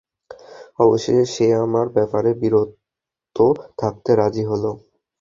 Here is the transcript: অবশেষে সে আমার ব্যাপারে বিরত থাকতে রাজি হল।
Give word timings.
অবশেষে 0.79 1.25
সে 1.33 1.47
আমার 1.65 1.87
ব্যাপারে 1.95 2.29
বিরত 2.41 2.69
থাকতে 3.79 4.11
রাজি 4.19 4.43
হল। 4.45 4.63